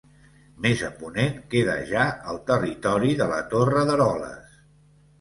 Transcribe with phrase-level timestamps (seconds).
[0.65, 4.61] Més a ponent queda ja el territori de la Torre d'Eroles.